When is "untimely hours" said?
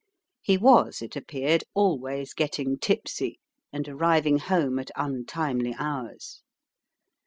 4.95-6.41